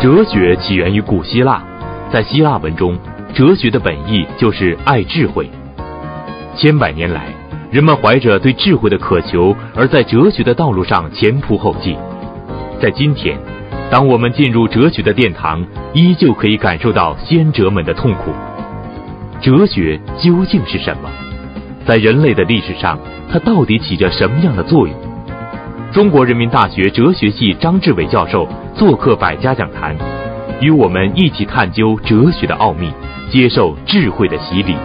[0.00, 1.62] 哲学起源于古希腊，
[2.10, 2.98] 在希腊文中，
[3.34, 5.50] 哲学的本意就是爱智慧。
[6.56, 7.26] 千百年来，
[7.70, 11.98] 人们怀着对智慧的渴求，而在哲学的道路上前仆后继。
[12.80, 13.38] 在今天，
[13.90, 18.32] 当我们进入哲学的殿堂，依旧可以感受到先哲们的痛苦。
[19.42, 21.10] 哲学究竟是什么？
[21.84, 22.98] 在人类的历史上，
[23.30, 24.96] 它到底起着什么样的作用？
[25.92, 28.46] 中国人民大学哲学系张志伟教授
[28.76, 29.96] 做客百家讲坛，
[30.60, 32.92] 与我们一起探究哲学的奥秘，
[33.28, 34.76] 接受智慧的洗礼。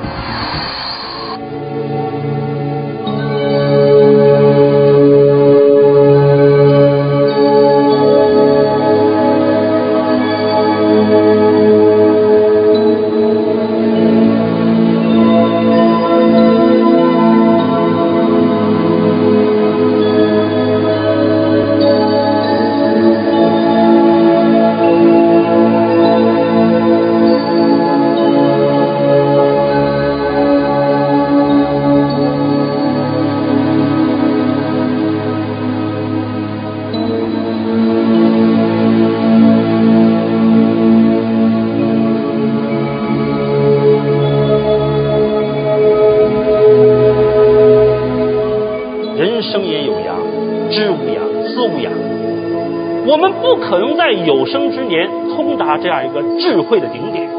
[53.07, 57.29] 我们不可能在有生之年通达这样一个智慧的顶点，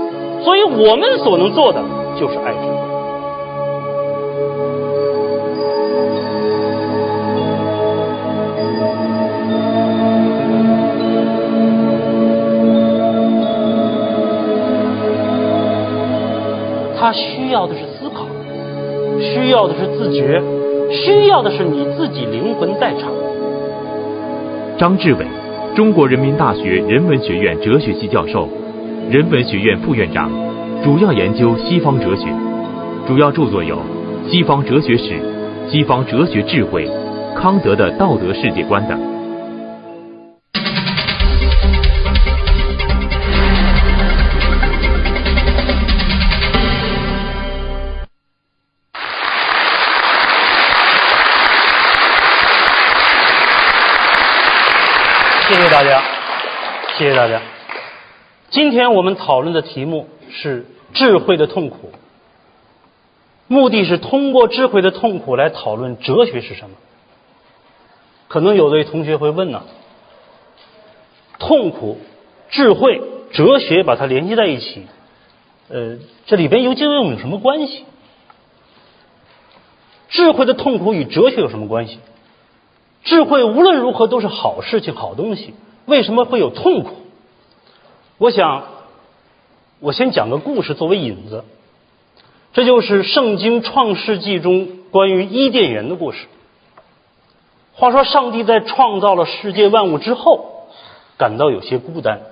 [0.43, 1.83] 所以我们所能做的
[2.19, 2.77] 就是爱智慧。
[16.99, 18.27] 他需要的是思考，
[19.21, 20.41] 需要的是自觉，
[20.91, 23.11] 需要的是你自己灵魂在场。
[24.79, 25.27] 张志伟。
[25.77, 28.49] 中国人民大学人文学院哲学系教授，
[29.11, 30.31] 人文学院副院长，
[30.83, 32.29] 主要研究西方哲学，
[33.07, 33.77] 主要著作有
[34.27, 35.13] 《西方哲学史》
[35.71, 36.89] 《西方哲学智慧》
[37.35, 39.16] 《康德的道德世界观》等。
[57.27, 57.43] 大家。
[58.51, 60.65] 今天我们讨论的题目是
[60.95, 61.91] 智慧的痛苦，
[63.49, 66.77] 目的是通过智慧的痛苦来讨论哲学是什么。
[68.29, 69.65] 可能有的同学会问呢，
[71.41, 71.99] 痛苦、
[72.51, 74.87] 智慧、哲学把它联系在一起，
[75.69, 77.87] 呃，这里边究竟有什么关系？
[80.11, 81.99] 智慧的痛苦与哲学有什么关系？
[83.03, 85.55] 智慧无论如何都是好事情、好东西，
[85.87, 86.91] 为什么会有痛苦？
[88.19, 88.65] 我想，
[89.81, 91.45] 我先讲个故事作为引子，
[92.55, 96.27] 这就是《圣经·创世纪》中关于伊甸园的故事。
[97.75, 100.69] 话说，上帝在创造了世界万物之后，
[101.19, 102.23] 感到有些孤单，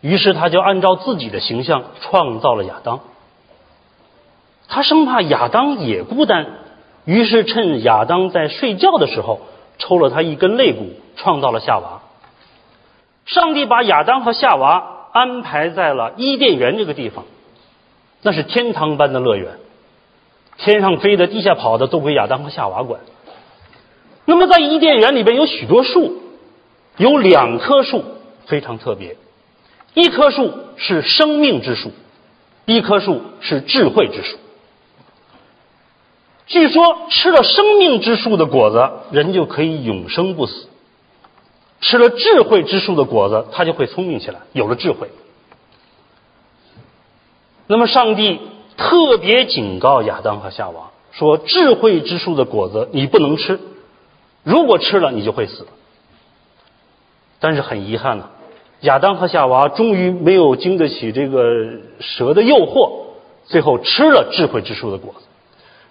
[0.00, 3.00] 于是他就按照自己的形象创造了亚当。
[4.68, 6.46] 他生怕亚当也孤单，
[7.04, 9.40] 于是趁亚当在睡觉的时候。
[9.76, 12.00] 抽了他一根肋骨，创造了夏娃。
[13.26, 17.24] 上帝把亚当和夏娃安排在了伊甸园这个地方，
[18.20, 19.58] 那是天堂般的乐园，
[20.58, 23.00] 天上飞的、地下跑的都归亚当和夏娃管。
[24.24, 26.20] 那么在伊甸园里边有许多树，
[26.96, 28.04] 有两棵树
[28.46, 29.16] 非常特别，
[29.94, 31.92] 一棵树是生命之树，
[32.66, 34.36] 一棵树是智慧之树。
[36.48, 40.66] 据说吃了生命之树的果子，人就可以永生不死；
[41.84, 45.10] 吃了智慧之树的果子，他就会聪明起来，有了智慧。
[47.66, 48.40] 那么，上帝
[48.78, 53.60] 特别警告亚当和夏娃说：“智慧之树的果子你不能吃，
[54.42, 55.66] 如果吃了你就会死。”
[57.38, 58.30] 但是很遗憾呢，
[58.80, 61.42] 亚当和夏娃终于没有经得起这个
[62.00, 63.04] 蛇的诱惑，
[63.44, 65.26] 最后吃了智慧之树的果子。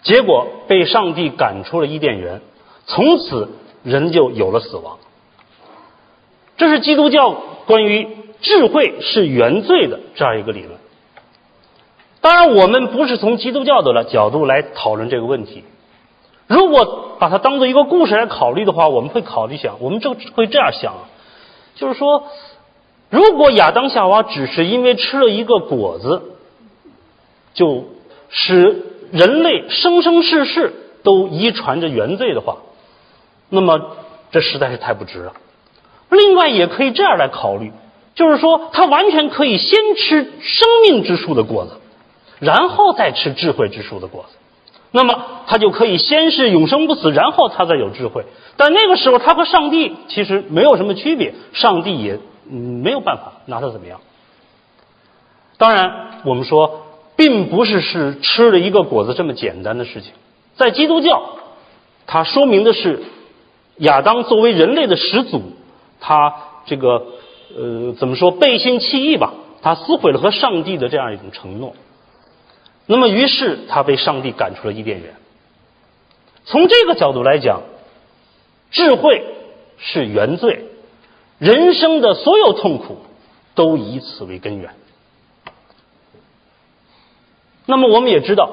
[0.01, 2.41] 结果被上帝赶出了伊甸园，
[2.87, 3.49] 从此
[3.83, 4.97] 人就有了死亡。
[6.63, 7.31] 这是基督教
[7.65, 8.07] 关于
[8.41, 10.79] 智慧是原罪的这样一个理论。
[12.21, 15.65] 当然，我们不是从基督教的角度来讨论这个问题。
[16.47, 20.93] 如果把它当做一个故事来考虑的话，我们会考虑想，我们就会这样想，
[21.75, 22.27] 就是说，
[23.09, 26.21] 如果亚当夏娃只是因为吃了一个果子，
[27.53, 27.87] 就
[28.29, 28.87] 使。
[29.11, 30.73] 人类生生世世
[31.03, 32.57] 都遗传着原罪的话，
[33.49, 33.95] 那么
[34.31, 35.33] 这实在是太不值了。
[36.13, 37.71] 另外，也可以这样来考虑：
[38.15, 41.71] 就是说，他完全可以先吃生命之树的果子，
[42.39, 44.37] 然后再吃智慧之树的果子。
[44.91, 48.25] 那么，他就可以先是永生不死，然后他再有智慧。
[48.57, 54.01] 但那个时候，他和上帝其实没有什么区别，上帝也没有办法拿他怎么样。
[55.57, 56.81] 当然，我们说，
[57.15, 60.11] 并不是是吃了一个果子这么简单的事情。
[60.55, 61.23] 在基督教，
[62.05, 63.01] 它说明的是
[63.77, 65.41] 亚当作为人类的始祖，
[66.03, 66.35] 他
[66.67, 67.07] 这个。
[67.55, 69.31] 呃，怎么说背信弃义吧？
[69.61, 71.75] 他撕毁了和上帝的这样一种承诺。
[72.87, 75.13] 那么，于是他被上帝赶出了伊甸园。
[76.45, 77.61] 从这个角度来讲，
[78.71, 79.23] 智慧
[79.77, 80.65] 是原罪，
[81.37, 83.03] 人生的所有痛苦
[83.53, 84.73] 都以此为根源。
[87.67, 88.49] 那么，我们也知道，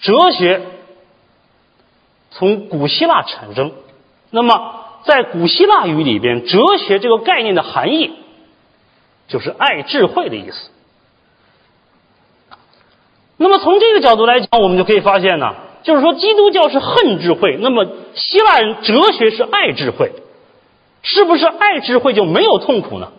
[0.00, 0.66] 哲学
[2.30, 3.72] 从古希腊产生。
[4.28, 4.79] 那么。
[5.04, 8.12] 在古希腊语里边，哲学这个概念的含义
[9.28, 10.70] 就是爱智慧的意思。
[13.36, 20.12] 那么从这个角度来讲，我们就可以发现呢，就是说基督教是恨智慧，那么希腊人哲学是爱智慧，
[21.02, 23.12] 是不是爱智慧就没有痛苦呢？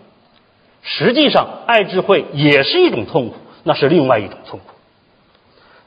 [0.84, 4.66] 实际上，爱智慧也是一种痛苦，那是另外一种痛苦。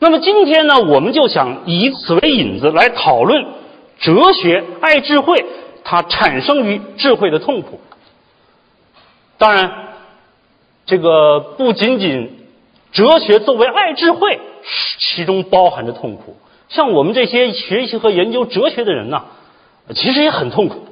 [0.00, 3.44] 那么今天呢，我们就想以此为引子来讨论
[4.00, 5.46] 哲学爱智慧。
[5.84, 7.78] 它产生于智慧的痛苦。
[9.38, 9.88] 当然，
[10.86, 12.46] 这个不仅仅
[12.92, 14.40] 哲学作为爱智慧，
[14.98, 16.36] 其中包含着痛苦。
[16.68, 19.26] 像我们这些学习和研究哲学的人呢，
[19.94, 20.86] 其实也很痛苦，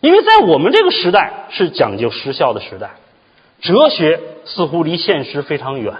[0.00, 2.92] 因为在我们这个时代是讲究实效的时代，
[3.60, 5.94] 哲学似乎离现实非常远。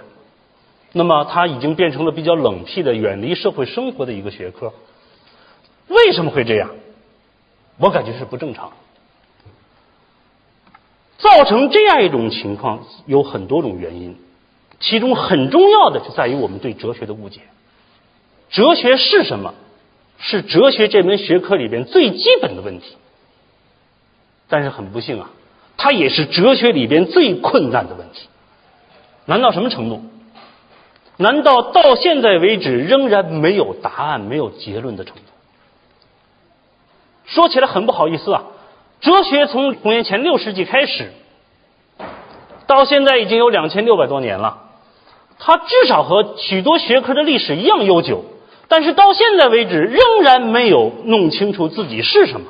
[0.92, 4.72] 那么，它已经变成了比较冷僻的、远离社会生活的一个学科。
[5.88, 6.70] 为什么会这样？
[7.78, 8.72] 我感觉是不正常，
[11.18, 14.16] 造成这样一种情况有很多种原因，
[14.80, 17.40] 其中很重要的就在于我们对哲学的误解。
[18.50, 19.54] 哲学是什么？
[20.18, 22.96] 是哲学这门学科里边最基本的问题。
[24.48, 25.30] 但是很不幸啊，
[25.76, 28.28] 它也是哲学里边最困难的问题。
[29.26, 30.02] 难到什么程度？
[31.18, 35.22] 难道到现在为止仍然没有答案、没有结论的程度？
[37.26, 38.44] 说起来很不好意思啊，
[39.00, 41.12] 哲学从公元前六世纪开始，
[42.66, 44.70] 到现在已经有两千六百多年了，
[45.38, 48.24] 它至少和许多学科的历史一样悠久，
[48.68, 52.46] 但是到现在为止仍然没有弄清楚自己是什么。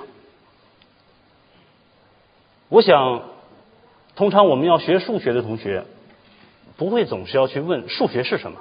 [2.69, 3.23] 我想，
[4.15, 5.85] 通常我们要学数学的同学，
[6.77, 8.59] 不会总是要去问数学是什么；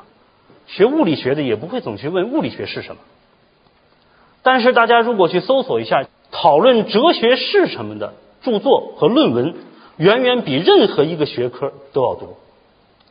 [0.67, 3.01] 学物理学的也不会总去问物理学是什么。
[4.45, 8.13] 但是大家如果去搜索一下讨论哲学是什么的
[8.43, 9.55] 著作和论文，
[9.97, 12.37] 远远比任何一个学科都要多。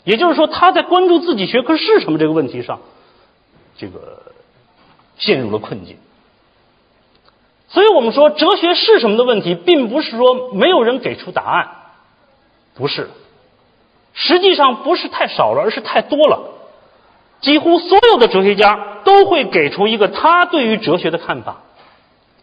[0.05, 2.79] 也就是说，他在关注自己学科是什么这个问题上，
[3.77, 4.23] 这个
[5.19, 5.97] 陷入了困境。
[7.67, 11.69] 所以我们说，哲学是什么的问题，并不是说没有人给出答案，
[12.77, 13.11] 不是，
[14.13, 16.53] 实际上不是太少了，而是太多了。
[17.45, 21.63] 几乎所有的哲学家都会给出一个他对于哲学的看法，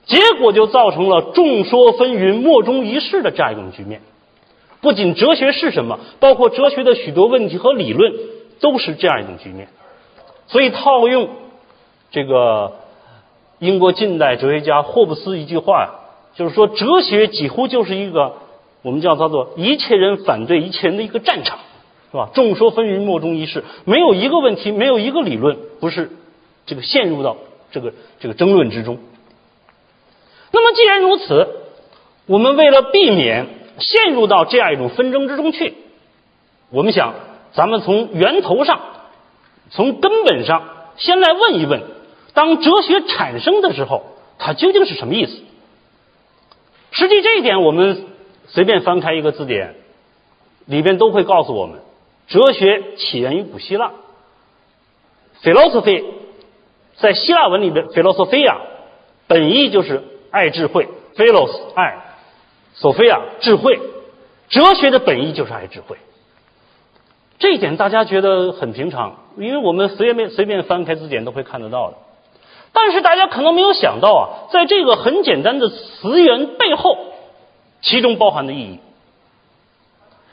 [0.06, 4.02] 结果就造成了众说纷纭、莫衷一是的这样一种局面。
[4.80, 8.14] 不仅哲学是什么，包括哲学的许多问题和理论
[8.60, 9.70] 都是这样一种局面。
[10.48, 11.30] 所以套用
[12.12, 12.74] 这个
[13.58, 15.90] 英国近代哲学家霍布斯一句话，
[16.36, 18.34] 就是说哲学几乎就是一个
[18.84, 21.58] 我们叫叫做一切人反对一切人的一个战场。
[22.12, 22.30] 是吧？
[22.34, 26.12] 众说纷纭，莫衷一是，没有一个问题，没有一个理论不是
[26.66, 27.38] 这个陷入到
[27.72, 29.00] 这个这个争论之中。
[30.52, 31.48] 那么既然如此，
[32.26, 33.48] 我们为了避免
[33.80, 35.74] 陷入到这样一种纷争之中去，
[36.70, 37.14] 我们想，
[37.54, 38.82] 咱们从源头上，
[39.70, 40.64] 从根本上，
[40.98, 41.82] 先来问一问：
[42.34, 44.04] 当哲学产生的时候，
[44.38, 45.40] 它究竟是什么意思？
[46.92, 48.06] 实际这一点，我们
[48.50, 49.76] 随便翻开一个字典，
[50.66, 51.80] 里边都会告诉我们。
[52.32, 53.92] 哲学起源于古希腊
[55.44, 56.06] ，philosophy
[56.96, 58.56] 在希腊文里边，philosophia
[59.28, 62.16] 本意就是爱智慧，philos 爱
[62.78, 63.82] ，sophia 智慧，
[64.48, 65.98] 哲学的本意就是爱智慧。
[67.38, 71.98] 这一点大家觉得很平常，因为我们随便随便翻开字典都会看得到的。
[72.72, 74.24] 但是大家可能没有想到啊，
[74.54, 76.98] 在这个很简单的词源背后，
[77.82, 78.80] 其中包含的意义。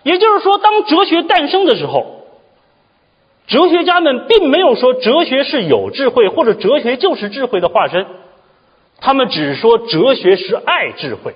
[0.03, 2.25] 也就是说，当哲学诞生的时候，
[3.47, 8.07] 哲学家们并没有说哲学是有智慧，或者哲学就是智慧的化身，
[9.01, 11.35] 他们只说哲学是爱智慧。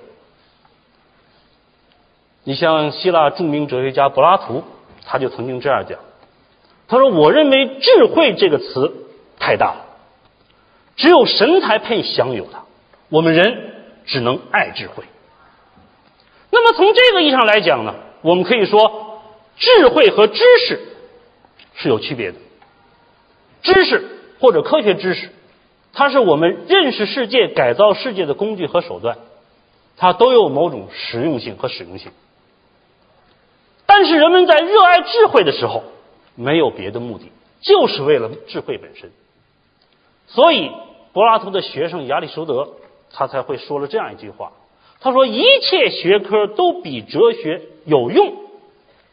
[2.43, 4.63] 你像希腊著名哲学家柏拉图，
[5.05, 5.99] 他就曾经这样讲
[6.87, 9.07] ：“他说，我认为智慧这个词
[9.39, 9.85] 太大了，
[10.95, 12.63] 只有神才配享有它，
[13.09, 13.73] 我们人
[14.05, 15.05] 只能爱智慧。
[16.51, 19.21] 那么从这个意义上来讲呢，我们可以说，
[19.57, 20.81] 智慧和知识
[21.75, 22.39] 是有区别的。
[23.61, 24.03] 知识
[24.39, 25.29] 或者科学知识，
[25.93, 29.17] 它是我们认识世界、改造世界的工具和手段，
[29.95, 32.11] 它都有某种实用性和使用性。”
[33.85, 35.83] 但是人们在热爱智慧的时候，
[36.35, 39.11] 没有别的目的，就是为了智慧本身。
[40.27, 40.71] 所以
[41.11, 42.71] 柏拉图的学生亚里士多德，
[43.11, 44.53] 他才会说了这样一句话：
[45.03, 48.33] 他说，一切学科都比哲学有用，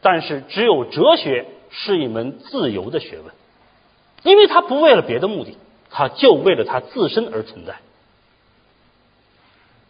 [0.01, 3.31] 但是只有哲学是一门自由的学问，
[4.23, 5.57] 因为它不为了别的目的，
[5.91, 7.75] 它就为了它自身而存在。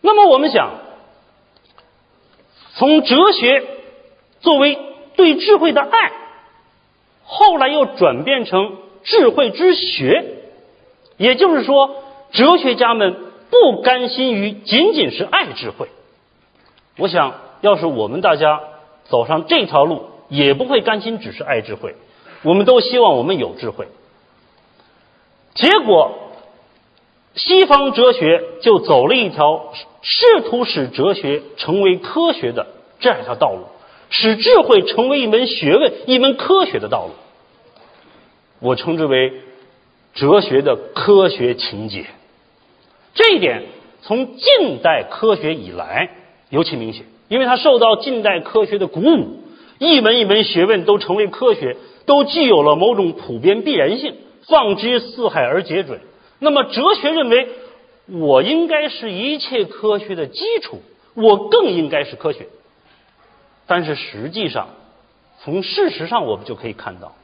[0.02, 0.72] 那么我们想，
[2.76, 3.78] 从哲学。
[4.42, 4.76] 作为
[5.16, 6.12] 对智慧的爱，
[7.24, 10.40] 后来又转变成智慧之学，
[11.18, 15.90] 也就是说，哲学家们不甘心于仅仅是爱智慧。
[16.98, 18.62] 我想要是我们大家
[19.04, 21.96] 走上这条路，也不会甘心只是爱智慧，
[22.42, 23.88] 我们都希望我们有智慧。
[25.54, 26.14] 结果，
[27.36, 32.68] 西方哲学就走了一条试图使哲学成为科学的
[33.00, 33.66] 这样一条道路。
[34.14, 37.14] 使智慧成为一门学问、一门科学的道路，
[38.60, 39.32] 我称之为
[40.14, 42.06] 哲学的科学情节。
[43.14, 43.64] 这一点
[44.02, 46.10] 从近代科学以来
[46.50, 49.40] 尤其明显，因为它受到近代科学的鼓舞，
[49.80, 54.16] 一门一门学问都成为科学，都具有了某种普遍必然性，
[54.48, 56.00] 放之四海而皆准。
[56.40, 57.48] 那么，哲学认为，
[58.08, 60.82] 我应该是一切科学的基础，
[61.14, 62.48] 我更应该是科学。
[63.68, 64.70] 但是实际上，
[65.44, 67.16] 从事实上我们就可以看到，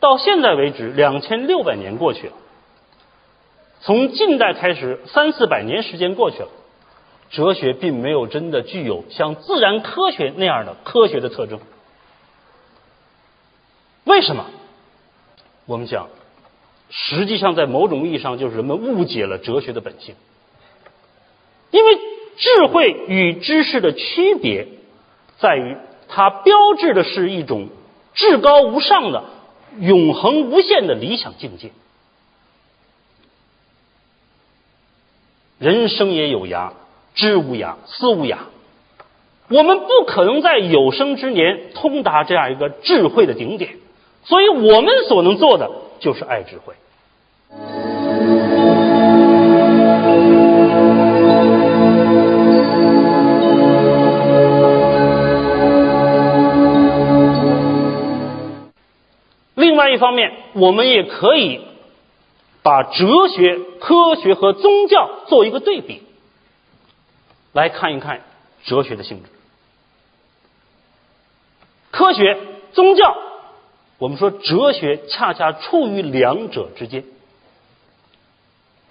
[0.00, 2.32] 到现在为止，两千六百年过去了，
[3.82, 6.48] 从近代开始，三四百年时间过去了，
[7.30, 11.60] 哲学并没有真的具有像自然科学那样的科学的特征。
[14.04, 14.46] 为什么？
[15.66, 16.08] 我们讲，
[16.90, 20.14] 实际上在某种意义上就是人们误解了哲学的本性，
[21.70, 21.98] 因为
[22.36, 24.68] 智慧与知识的区别
[25.38, 25.76] 在于。
[26.14, 27.70] 它标志的是一种
[28.12, 29.24] 至高无上的、
[29.80, 31.70] 永恒无限的理想境界。
[35.62, 36.70] 人生也有涯，
[37.14, 38.36] 知无涯，思无涯。
[39.48, 43.74] 我们不可能在有生之年通达这样一个智慧的顶点，
[44.24, 46.74] 所以我们所能做的就是爱智慧。
[59.54, 61.60] 另外一方面，我们也可以
[62.62, 66.02] 把哲学、科学和宗教做一个对比，
[67.52, 68.22] 来看一看
[68.64, 69.28] 哲学的性质。
[71.90, 72.38] 科学、
[72.72, 73.16] 宗教，
[73.98, 77.04] 我们说哲学恰恰处于两者之间。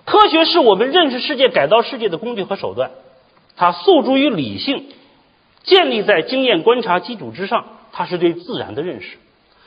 [0.03, 2.91] 科学是我们认识世界、改造世界的工具和手段，
[3.55, 4.89] 它诉诸于理性，
[5.63, 9.17] 建立在经验观察基础之上，它是对自然的认识。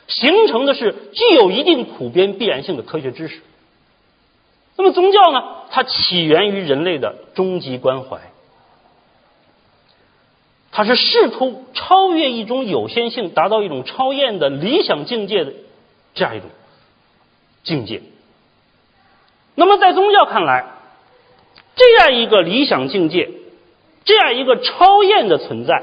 [0.06, 3.40] 形成的是具有一定普遍必然性的科学知识。
[4.76, 5.42] 那么宗教呢？
[5.70, 8.20] 它起源于人类的终极关怀，
[10.70, 15.52] 它是试图超越一种有限性，达到一种超验的理想境界的
[16.14, 16.48] 这样一种
[17.62, 18.02] 境界。
[19.56, 20.66] 那么在宗教看来，
[21.76, 23.30] 这样一个理想境界，
[24.04, 25.82] 这样一个超验的存在，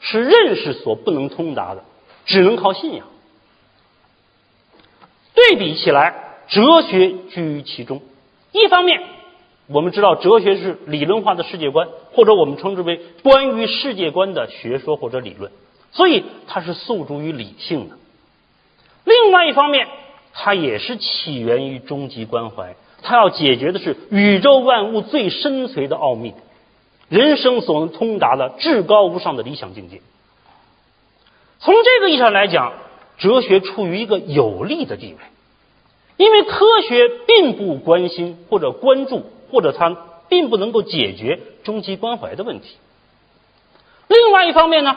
[0.00, 1.84] 是认识所不能通达的，
[2.26, 3.06] 只能靠信仰。
[5.34, 8.02] 对比起来，哲学居于其中。
[8.52, 9.00] 一方面，
[9.68, 15.50] 我们知道哲学是理论化的世界观，或者我们称之为关于世界观的学说或者理论，
[15.92, 17.96] 所以它是诉诸于理性的。
[19.04, 19.86] 另外一方面，
[20.34, 26.34] 它也是起源于终极关怀，它要解决的是宇宙万物最深邃的奥秘，
[27.08, 30.00] 人生所能通达的至高无上的理想境界。
[31.60, 32.72] 从这个意义上来讲。
[33.18, 35.18] 哲学处于一个有利的地位，
[36.20, 39.96] 因为科学并不关心或者关注，或者它
[40.28, 42.76] 并不能够解决终极关怀的问题。
[44.06, 44.94] 另外一方面呢，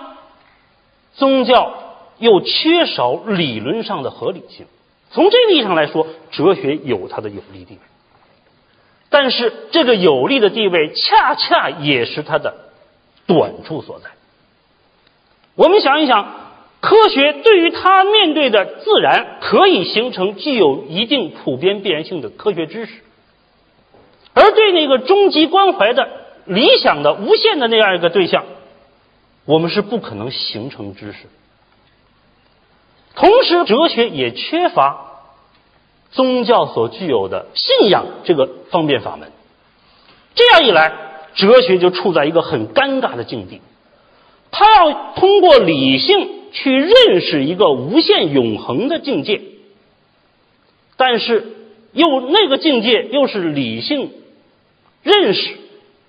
[1.13, 1.75] 宗教
[2.18, 4.65] 又缺少理论上的合理性。
[5.12, 7.80] 从这个意义上来说，哲学有它的有利地位，
[9.10, 12.53] 但是这个有利的地位恰恰也是它的
[13.27, 14.10] 短处所在。
[15.56, 16.42] 我们想一想，
[16.84, 22.92] 科学对于他面对的自然，可以形成具有一定普遍必然性的科学知识，
[24.34, 26.10] 而对那个终极关怀的
[26.44, 28.44] 理想的无限的那样一个对象，
[29.46, 31.20] 我们是不可能形成知识。
[33.16, 35.22] 同时，哲学也缺乏
[36.12, 39.32] 宗教所具有的信仰这个方便法门。
[40.36, 40.92] 这样一来，
[41.36, 43.62] 哲学就处在一个很尴尬的境地。
[44.52, 49.41] 他要通过理性去认识一个无限永恒的境界，
[50.95, 51.48] 但是
[51.91, 54.12] 又那个境界又是理性
[55.01, 55.57] 认识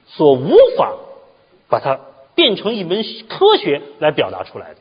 [0.06, 0.92] 所无法
[1.68, 1.98] 把它
[2.34, 4.76] 变成一门科学来表达出来的。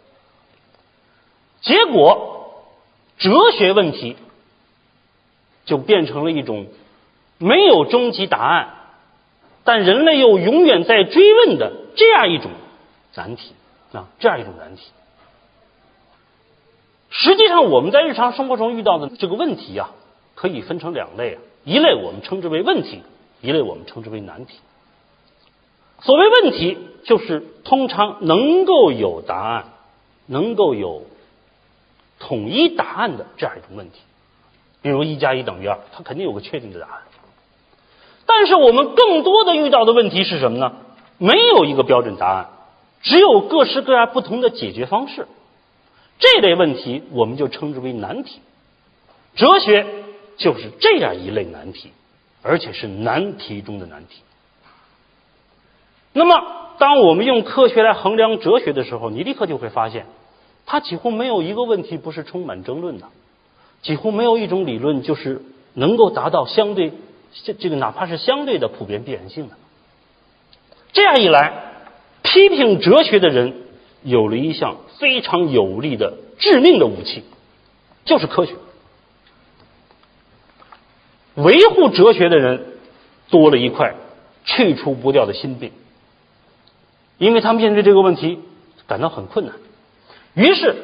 [1.61, 2.65] 结果，
[3.17, 4.17] 哲学问题
[5.65, 6.67] 就变成了一种
[7.37, 8.73] 没有终极答案，
[9.63, 12.51] 但人类又永远在追问的这样一种
[13.15, 13.53] 难题
[13.93, 14.81] 啊，这样一种难题。
[17.15, 19.91] 实际上，我们在日常生活中遇到的这个问题啊，
[20.35, 23.03] 可以分成两类啊，一类我们称之为问题，
[23.41, 24.57] 一类我们称之为难题。
[26.01, 29.65] 所谓问题，就是通常能够有答案，
[30.25, 31.03] 能够有。
[32.19, 33.99] 统一答案的这样一种问题，
[34.81, 37.01] 比如一加一等于二，它肯定有个确定的答案。
[38.25, 40.73] 但是我们更多的遇到的问题是什么呢？
[41.17, 42.49] 没有一个标准答案，
[43.01, 45.27] 只有各式各样不同的解决方式。
[46.19, 48.39] 这类问题我们就称之为难题。
[49.35, 49.85] 哲学
[50.37, 51.91] 就是这样一类难题，
[52.41, 54.21] 而且是难题中的难题。
[56.13, 60.05] 那么，当我们用科学来衡量哲学的时候，你立刻就会发现。
[60.65, 63.07] 它几乎没有一个问题不是充满争论的，
[63.81, 65.41] 几乎没有一种理论就是
[65.73, 66.93] 能够达到相对
[67.43, 69.57] 这这个哪怕是相对的普遍必然性的。
[70.93, 71.53] 这样一来，
[72.21, 73.63] 批评哲学的人
[74.03, 77.25] 有了一项非常有力的致命的武器，
[78.05, 78.53] 就是科学。
[81.35, 82.77] 维护哲学的人
[83.29, 83.95] 多了一块
[84.45, 85.73] 去除不掉的心病，
[87.17, 88.39] 因为他们面对这个问题
[88.87, 89.55] 感到很困难。
[90.35, 90.77] 于是，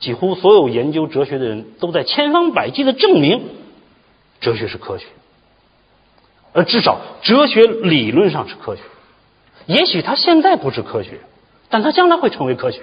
[0.00, 3.50] 几乎所有研究哲学的人都在千方百计的证明，
[4.40, 5.06] 哲学是科学，
[6.52, 8.82] 而至少哲学理论上是科学。
[9.66, 11.20] 也许它现在不是科学，
[11.68, 12.82] 但它将来会成为科学。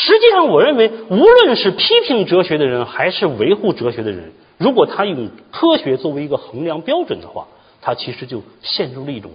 [0.00, 7.48] 实际上，我认为，无论是批评哲学的人，还是维护哲学的人，如果他用科学作为一个衡量标准的话，
[7.82, 9.32] 他其实就陷入了一种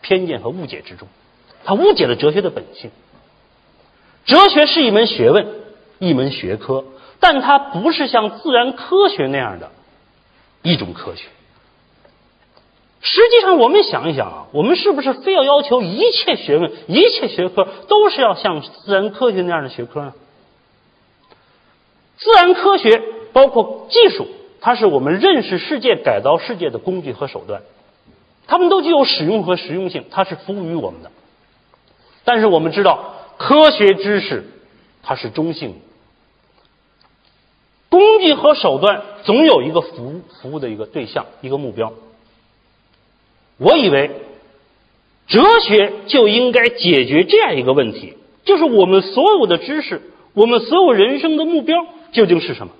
[0.00, 1.08] 偏见和误解之中，
[1.64, 2.92] 他误解了哲学的本性。
[4.24, 5.48] 哲学是一门学问，
[5.98, 6.84] 一门学科，
[7.18, 9.72] 但它不是像自然科学那样的
[10.62, 11.24] 一种科学。
[13.00, 20.12] 实际上，我们想一想啊，我们是不是非要要求一切学问、一切学科都是要像自然科学那样的学科呢？
[22.16, 24.26] 自然科学包括技术，
[24.60, 27.62] 它是我们认识世界、改造世界的工具和手段，
[28.46, 31.10] 它们都具有使用和实用性，它是服务于我们的。
[32.24, 33.14] 但是我们知道。
[33.40, 34.50] 科学知识
[35.00, 35.76] 它是中性的，
[37.88, 41.92] 工具和手段总有一个服务服务的一个对象一个目标。
[43.58, 44.10] 我以为
[45.26, 50.00] 哲学就应该解决这样一个问题，就是我们所有的知识，
[50.32, 52.72] 我们所有人生的目标究竟是什么？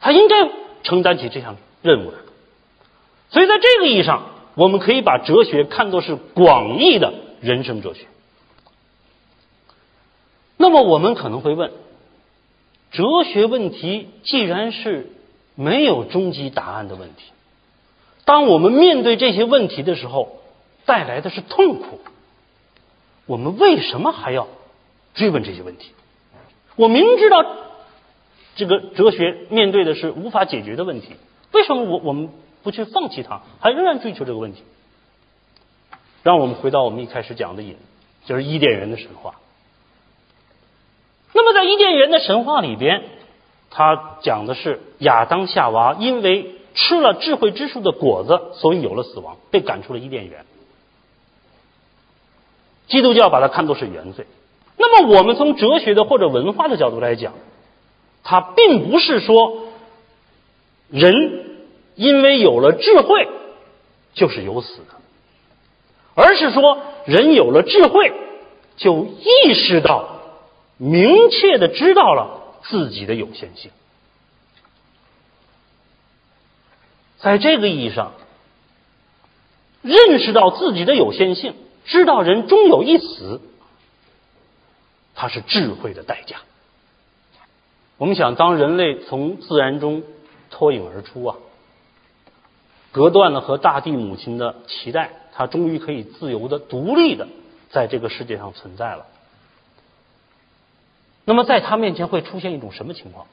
[0.00, 0.50] 他应该
[0.82, 2.18] 承担起这项任务的。
[3.30, 8.06] 所以在这个意义上，我们可以把哲学看作是广义的人生哲学。
[10.56, 11.72] 那么我们可能会问：
[12.92, 15.10] 哲学问题既然是
[15.56, 17.24] 没有终极答案的问题，
[18.24, 20.40] 当我们面对这些问题的时候，
[20.86, 22.00] 带来的是痛苦。
[23.26, 24.48] 我们为什么还要
[25.14, 25.92] 追问这些问题？
[26.76, 27.44] 我明知道
[28.56, 31.16] 这个哲学面对的是无法解决的问题，
[31.52, 32.30] 为什么我我们
[32.62, 34.62] 不去放弃它，还仍然追求这个问题？
[36.22, 37.76] 让我们回到我们一开始讲的引，
[38.24, 39.34] 就是伊甸园的神话。
[41.32, 43.02] 那么，在伊甸园的神话里边，
[43.70, 50.44] 他讲的是亚当夏娃因为吃了智慧之树的果子，所以有了死亡，被赶出了伊甸园。
[52.88, 54.26] 基督教把它看作是原罪。
[54.76, 57.32] 那么，我们从哲学的或者文化的角度来讲，
[58.22, 59.68] 它并不是说
[60.90, 61.58] 人
[61.94, 63.28] 因为有了智慧
[64.12, 64.94] 就是有死的，
[66.14, 68.12] 而是说人有了智慧
[68.76, 70.10] 就意识到。
[70.76, 73.70] 明确的知道了自己的有限性，
[77.18, 78.12] 在这个意义上，
[79.82, 83.40] 认识到自己的有限性，知道人终有一死，
[85.14, 86.38] 它是智慧的代价。
[87.96, 90.02] 我们想，当人类从自然中
[90.50, 91.36] 脱颖而出啊，
[92.92, 97.28] 隔断了和大地母亲的脐带，它终于可以自由的、独立的
[97.70, 99.06] 在这个世界上存在了。
[101.24, 103.26] 那么，在它面前会出现一种什么情况？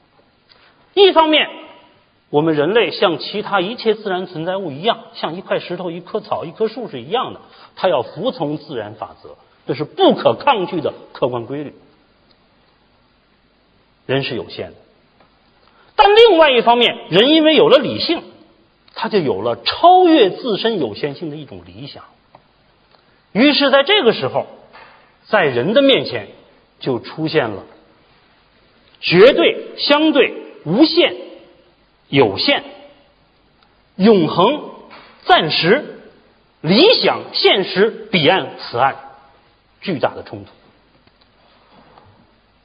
[0.94, 1.48] 一方面，
[2.32, 7.42] 我们人类像其他一切自然存在物一样，像一块石头、一棵草、一棵树是一样的，
[7.76, 11.74] 它要服从自然法则，这是不可抗拒的客观规律。
[14.06, 14.76] 人是有限的，
[15.94, 18.22] 但另外一方面，人因为有了理性，
[18.94, 22.04] 他就有了超越自身有限性的一种理想。
[23.32, 24.46] 于是，在这个时候，
[25.26, 26.28] 在人的面前
[26.80, 27.64] 就出现了
[29.00, 30.32] 绝对、相对、
[30.64, 31.14] 无限、
[32.12, 32.62] 有限、
[33.96, 34.60] 永恒、
[35.24, 36.02] 暂时、
[36.60, 38.96] 理想、现实、彼岸、此岸，
[39.80, 40.50] 巨大的冲突。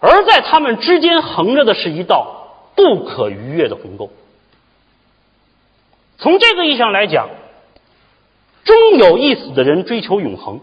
[0.02, 4.12] 而在他们之间横着的是一道不可逾越的鸿沟。
[6.18, 7.30] 从这个意义上来讲，
[8.66, 10.60] 终有一死的人追求永恒，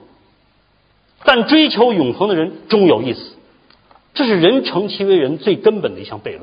[1.24, 3.34] 但追求永恒的人终有一死，
[4.12, 6.42] 这是人成其为人最根本的一项悖论。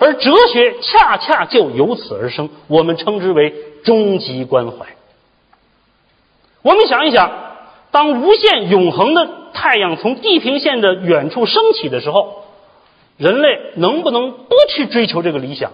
[0.00, 4.86] 而哲学恰恰就由此而生，我们称之为终极关怀。
[6.62, 7.30] 我们想一想，
[7.92, 9.38] 当无限永恒的。
[9.52, 12.44] 太阳从地平线的远处升起的时候，
[13.18, 15.72] 人类能不能不去追求这个理想，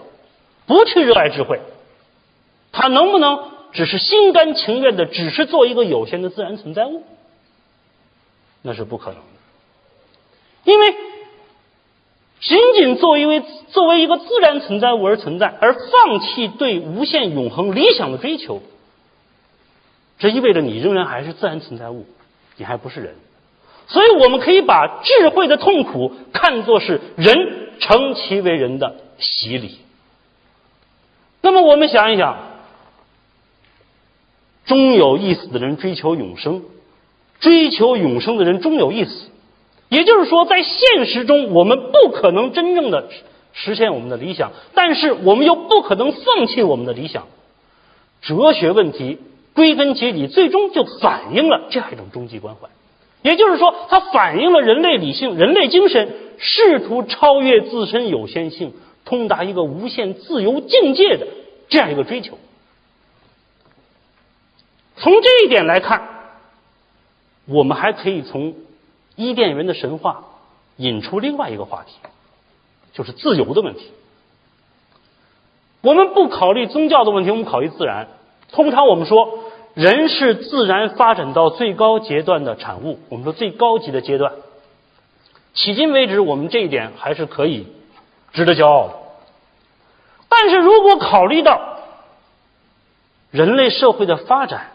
[0.65, 1.61] 不去热爱智慧？
[2.73, 7.03] 他能不能只是心甘情愿的，只是做一个有限的自然存在物？
[8.63, 10.95] 那是不可能的，因为
[12.39, 18.61] 仅仅作为作为一个自然存在物而存在，而放弃对无限永恒理想的追求，
[20.19, 22.05] 这意味着你仍然还是自然存在物，
[22.55, 23.15] 你还不是人。
[23.87, 29.79] 所以，我们可以把智慧的痛苦看作是人成其为人的洗礼。
[31.41, 32.37] 那么，我们想一想，
[34.65, 36.63] 终有一死的人追求永生，
[37.39, 39.29] 追求永生的人终有一死。
[39.89, 43.09] 也就是说，在现实中，我们不可能真正的
[43.53, 47.27] 实现我们的理想，但是我们又不可能放弃我们的理想。
[48.21, 49.19] 哲学问题
[49.53, 52.67] 归根结底，最终就反映了这样一种终极关怀。
[53.21, 58.73] 也就是说，它反映了人类理性、人类精神试图超越自身有限性，
[59.05, 61.27] 通达一个无限自由境界的
[61.69, 62.37] 这样一个追求。
[64.97, 66.07] 从这一点来看，
[67.45, 68.55] 我们还可以从
[69.17, 70.23] 伊甸园的神话
[70.77, 71.97] 引出另外一个话题，
[72.93, 73.91] 就是自由的问题。
[75.81, 78.07] 我们不考虑宗教的问题，我们考虑自然。
[78.53, 79.39] 通常我们说。
[79.73, 84.33] 人是自然发展到最高阶段的产物，我们说最高级的阶段。
[85.53, 87.67] 迄今为止，我们这一点还是可以
[88.33, 88.93] 值得骄傲的。
[90.29, 91.77] 但是如果考虑到
[93.29, 94.71] 人类社会的发展，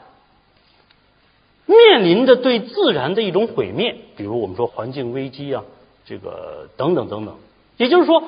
[1.67, 5.65] 面临着对自然的一种毁灭，比如我们说环境危机啊，
[6.05, 7.37] 这个等等等等，
[7.77, 8.25] 也就是说，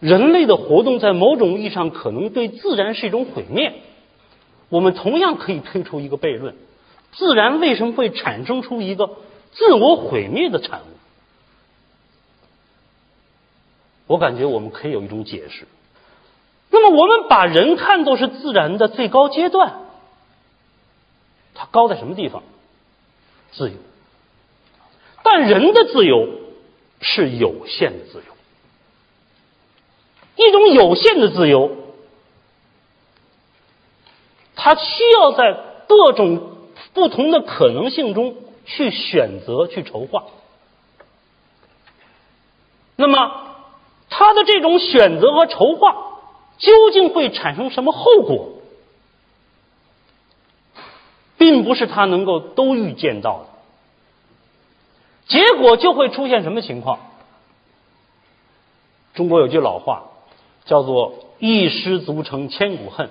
[0.00, 3.74] 人类的活动在某种意义上可能对自然是一种毁灭。
[4.70, 6.54] 我们同样可以推出一个悖论：
[7.12, 9.16] 自然为什么会产生出一个
[9.52, 10.84] 自我毁灭的产物？
[14.06, 15.66] 我感觉我们可以有一种解释。
[16.70, 19.80] 那么，我们把人看作是自然的最高阶段，
[21.54, 22.42] 它高在什么地方？
[23.52, 23.76] 自由。
[25.22, 26.28] 但人的自由
[27.00, 28.24] 是有限的自由，
[30.36, 31.76] 一种有限的自由。
[34.56, 35.56] 他需要在
[35.86, 36.56] 各种
[36.94, 40.24] 不同的可能性中去选择、去筹划。
[42.96, 43.54] 那么，
[44.10, 45.94] 他的这种选择和筹划
[46.58, 48.57] 究竟会产生什么后果，
[51.38, 53.46] 并不是他能够都预见到的。
[55.28, 56.98] 结果就会出现什么情况？
[59.14, 60.04] 中国有句老话，
[60.64, 63.08] 叫做“一失足成千古恨”。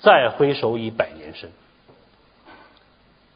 [0.00, 1.48] 再回首已百年身，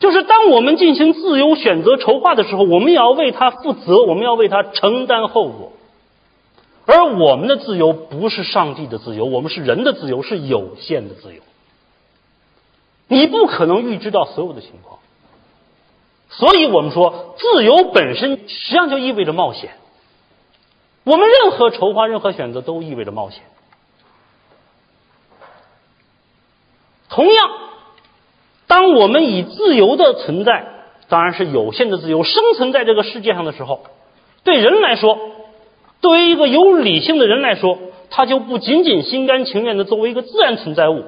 [0.01, 5.73] 就是当我们进行自由选择筹划的时候，我们也要为他负责，我们要为他承担后果。
[6.85, 11.41] 而我们的自由不是上帝的自由，我们是人的自由，是有限的自由。
[13.09, 15.01] 你不可能预知到所有的情况，
[16.29, 19.71] 所以我们说，自由本身实际上就意味着冒险。
[21.05, 23.43] 我们任何筹划、任何选择都意味着冒险。
[27.09, 27.51] 同样，
[28.67, 30.67] 当我们以自由的存在
[31.09, 33.87] 当然是有限的自由，生存在这个世界上的时候，
[34.45, 35.19] 对人来说，
[36.03, 37.79] 作为一个有理性的人来说，
[38.11, 41.05] 他就不仅仅心甘情愿的作为一个自然存在物，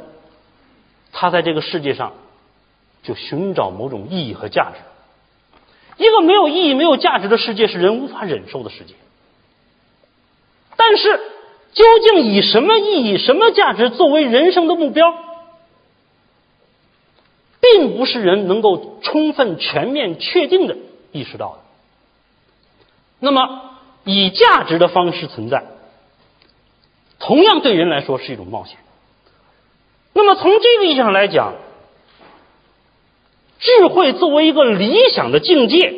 [1.12, 2.12] 他在这个世界上
[3.03, 4.79] 就寻找某种意义和价值。
[5.96, 8.94] 一个没有意义、没有价值的世界是人无法忍受的世界。
[10.77, 11.20] 但是，
[11.73, 15.12] 究竟以什么意义、什么价值作为人生的目标，
[17.61, 20.79] 并不是人能够充分、全面、确定的
[21.12, 21.59] 意识到的。
[23.18, 23.73] 那么，
[24.05, 25.64] 以价值的方式存在，
[27.18, 28.79] 同样对人来说是一种冒险。
[30.22, 31.54] 那么，从这个意义上来讲，
[33.59, 35.94] 智慧作为一个理想的境界，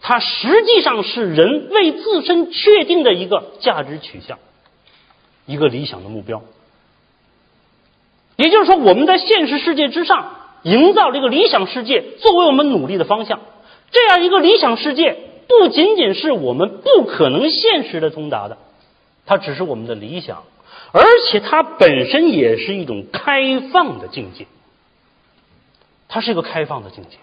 [0.00, 4.38] 它实际上是人为自身确定的一个价值取向，
[5.44, 6.42] 一个理想的目标。
[8.36, 13.40] 也就是说，我们在现实世界之上营造这个理想世界，作为我们努力的方向。
[13.90, 15.16] 这样一个理想世界，
[15.48, 18.56] 不仅仅是我们不可能现实的通达的，
[19.26, 20.44] 它只是我们的理想，
[20.98, 24.46] 而且它本身也是一种开放的境界。
[26.08, 27.18] 它是一个开放的境界。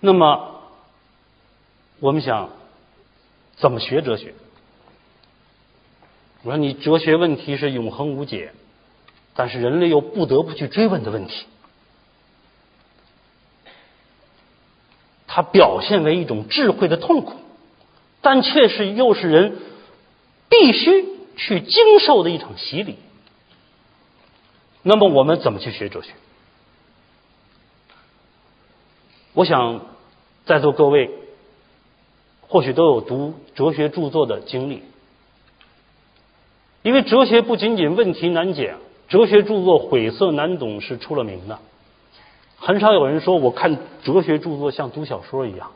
[0.00, 0.62] 那么，
[2.00, 2.48] 我们想
[3.56, 4.32] 怎么学哲学？
[6.44, 8.52] 我说，你哲学问题是永恒无解，
[9.34, 11.44] 但是人类又不得不去追问的问题。
[15.26, 17.34] 它表现为一种智慧的痛苦，
[18.20, 19.56] 但却是又是人
[20.50, 22.98] 必须去经受的一场洗礼。
[24.82, 26.12] 那么我们怎么去学哲学？
[29.32, 29.86] 我想
[30.44, 31.10] 在座各位
[32.42, 34.82] 或许都有读哲学著作的经历，
[36.82, 38.74] 因为哲学不仅仅问题难解，
[39.12, 41.58] 哲学著作晦涩难懂是出了名的。
[42.56, 45.72] 很少有人说我看哲学著作像读小说一样，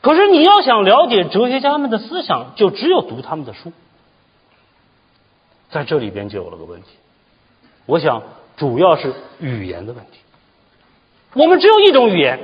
[0.00, 3.72] 可是你要想了解哲学家们的思想，就只有读他们的书。
[5.70, 6.86] 在这里边就有了个问题，
[7.86, 8.22] 我想
[8.56, 10.20] 主要是语言的问题。
[11.34, 12.38] 我们只有一种语言，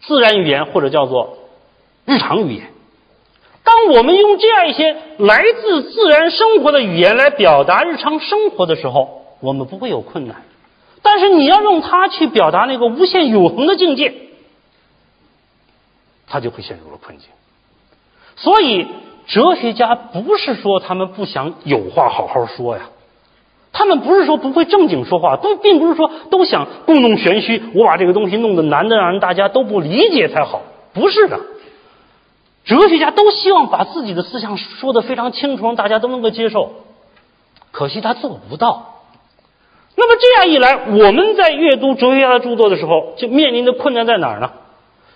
[0.00, 1.36] 自然语言或者叫做
[2.06, 2.72] 日常语言。
[3.68, 10.36] 当我们用这样一些来自自然生活的语言来表达日常生活的时候，我们不会有困难。
[11.02, 14.14] 但是你要用它去表达那个无限永恒的境界，
[16.26, 17.28] 他就会陷入了困境。
[18.36, 18.86] 所以，
[19.26, 22.84] 哲学家不是说他们不想有话好好说呀，
[23.74, 30.62] 他们不是说不会正经说话，都并不是说都想故弄玄虚，我把这个东西弄得难的让人大家都不理解才好，
[30.94, 31.38] 不是的。
[32.68, 36.74] 哲学家都希望把自己的思想说得非常清楚，让大家都能够接受，
[37.72, 38.94] 可惜他做不到。
[39.96, 44.52] 那么这样一来，我们在阅读哲学家的著作的时候，就面临的困难在哪儿呢？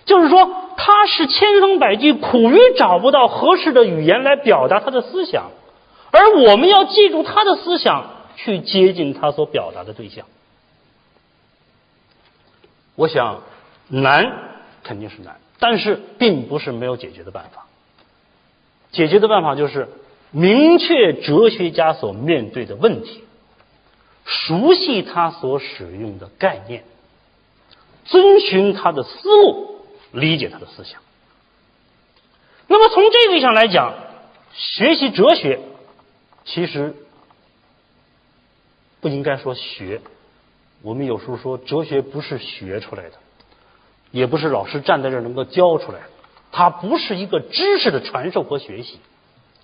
[0.05, 5.51] 就是说，他是千方百计，苦于找不到合适的语言来表达他的思想，
[6.11, 10.25] 而我们要记住他的思想，去接近他所表达的对象。
[12.95, 13.41] 我想
[13.87, 14.25] 难
[14.83, 17.65] 肯定是难，但是并不是没有解决的办法。
[18.91, 19.89] 解决的办法就是
[20.31, 23.23] 明确哲学家所面对的问题。
[24.25, 26.85] 熟悉他所使用的概念，
[28.05, 31.01] 遵循他的思路，理解他的思想。
[32.67, 33.93] 那么从这个意义上来讲，
[34.53, 35.59] 学习哲学
[36.45, 36.95] 其实
[39.01, 39.99] 不应该说学。
[40.81, 43.13] 我们有时候说哲学不是学出来的，
[44.13, 46.05] 也不是老师站在这儿能够教出来的。
[46.53, 48.99] 它不是一个知识的传授和学习，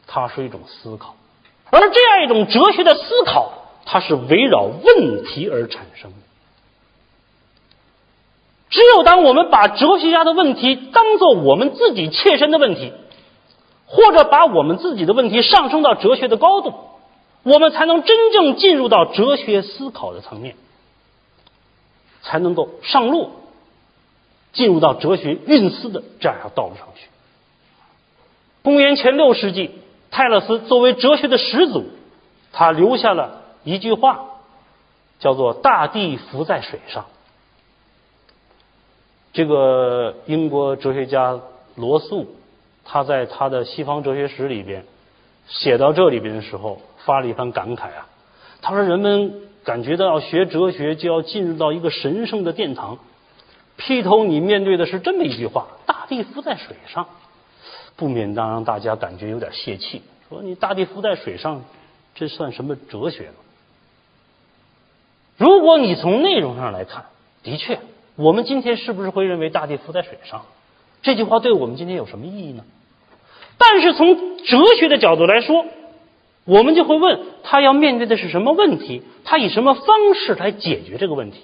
[0.07, 1.15] 它是一种思考。
[1.69, 3.53] 而这样一种哲学的思考。
[3.91, 6.17] 它是围绕问题而产生的。
[8.69, 12.93] 只有当我们把哲学家的问题当做我们自己切身的问题，
[13.87, 16.75] 或者把我们自己的问题上升到哲学的高度，
[17.41, 20.55] 我们才能真正进入到哲学思考的层面，
[22.21, 23.31] 才能够上路，
[24.53, 27.07] 进入到哲学运思的这样一条道路上去。
[28.61, 29.71] 公元前六世纪，
[30.11, 31.85] 泰勒斯作为哲学的始祖，
[32.51, 33.43] 他留下了。
[33.63, 34.25] 一句话
[35.19, 37.05] 叫做“大地浮在水上”。
[39.33, 41.39] 这个英国哲学家
[41.75, 42.35] 罗素，
[42.83, 44.85] 他在他的《西方哲学史》里边
[45.47, 48.07] 写到这里边的时候，发了一番感慨啊。
[48.61, 52.97] 他说：“人们感觉到要学哲学，就要进入到一个神圣的殿堂。
[53.79, 57.07] 劈头你面对的是这么一句话：‘大地浮在水上，
[57.95, 60.01] 不免当让大家感觉有点泄气。
[60.27, 61.63] 说你大地浮在水上，
[62.13, 63.35] 这算什么哲学吗？
[65.37, 67.05] 如果你从内容上来看，
[67.41, 67.79] 的确，
[68.17, 70.45] 我们今天是不是会认为大地浮在水上？
[71.01, 72.65] 这句话对我们今天有什么意义呢？
[73.57, 75.65] 但是从哲学的角度来说，
[76.43, 79.03] 我们就会问他要面对的是什么问题？
[79.23, 81.39] 他以什么方式来解决这个问题？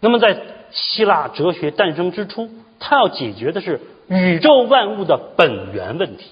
[0.00, 6.30] 那么，在希腊哲学诞生之初，他要解决的是宇宙万物的本源问题。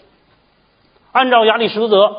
[1.12, 2.16] 按照亚里士多德，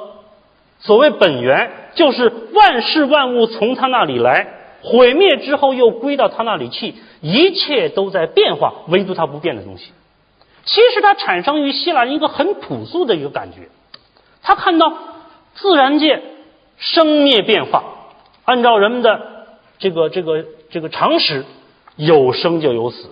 [0.79, 4.47] 所谓本源，就是万事万物从他那里来，
[4.81, 9.91] 毁灭之后又归到他那里去，一切都在变化，唯独它不变的东西。
[10.65, 13.69] 其实它产生于希腊一个很朴素的一个感觉，
[14.41, 14.91] 他看到
[15.53, 16.21] 自然界
[16.77, 17.83] 生灭变化，
[18.43, 19.47] 按照人们的
[19.79, 21.45] 这个这个这个常识，
[21.95, 23.09] 有生就有死，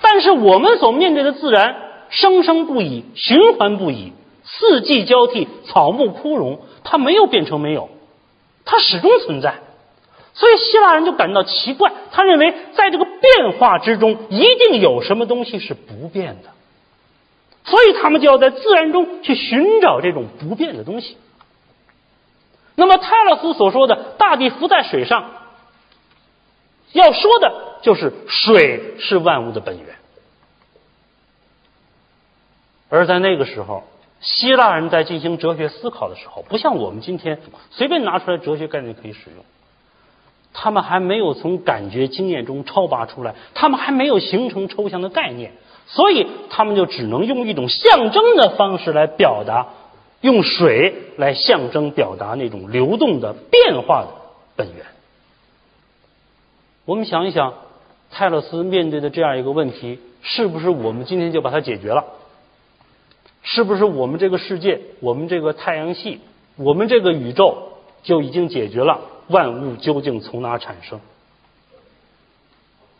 [0.00, 1.76] 但是我们所面对的自然
[2.10, 4.12] 生生不已，循环不已，
[4.44, 7.88] 四季交替，草木枯荣，它没有变成没有，
[8.64, 9.54] 它始终存在。
[10.34, 16.50] 所以希腊人就感到奇怪，他认为在这个变化之中，一定有什么东西是不变的。
[17.64, 21.16] 所以他们就要在自然中去寻找这种不变的东西。
[22.74, 25.30] 那么泰勒斯所说的“大地浮在水上”，
[26.96, 29.86] 要说的就是水是万物的本源。
[32.88, 33.84] 而在那个时候，
[34.20, 39.44] 希腊人在进行哲学思考的时候，不像我们今天随便拿出来哲学概念可以使用，
[40.52, 45.52] 他们还没有从感觉经验中超拔出来，他们还没有形成抽象的概念。
[45.88, 49.68] 所以，他们就只能用一种象征的方式来表达，
[50.20, 54.08] 用水来象征表达那种流动的变化的
[54.56, 54.86] 本源。
[56.86, 57.52] 我们想一想，
[58.10, 62.04] 泰勒斯面对的这样一个问题，是不是我们今天就把它解决了？
[63.42, 66.20] 是不是我们这个世界、我们这个太阳系、
[66.56, 67.72] 我们这个宇宙
[68.02, 71.00] 就已经解决了万物究竟从哪产生？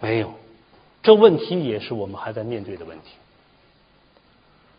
[0.00, 0.34] 没有。
[1.02, 3.04] 这问题也是我们还在面对的问题，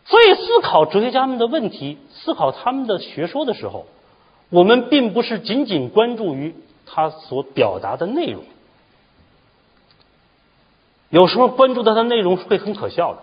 [0.04, 3.86] 所以思考哲学家们的问题，思考他们的学说的时候，
[4.50, 8.44] 我们并不是仅仅关注于他所表达的内容，
[11.10, 13.20] 有时候关注到它的内容会很可笑的，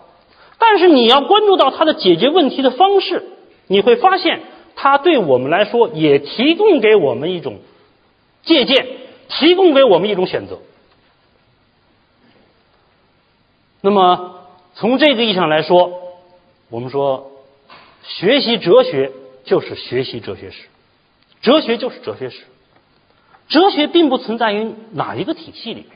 [0.58, 3.24] 但是你要关注到它的解决问题的方式，
[3.68, 4.42] 你会发现
[4.76, 7.60] 它对我们来说也提供给我们一种
[8.44, 8.88] 借鉴，
[9.30, 10.60] 提供给我们一种选择。
[13.82, 15.94] 那么，从这个意义上来说，
[16.70, 17.32] 我们说，
[18.02, 19.12] 学习哲学
[19.44, 20.66] 就是学习哲学史，
[21.42, 22.46] 哲学就是哲学史。
[23.48, 25.95] 哲学并不存在于哪一个体系里面，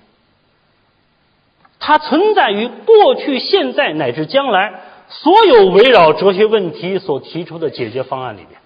[1.80, 8.60] 它存在于过去、现在乃至将来所有围绕哲学问题所提出的解决方案里面，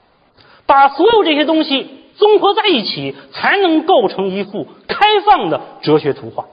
[0.66, 6.48] 把所有这些东西综合在一起，才能构成一幅开放的哲学图画。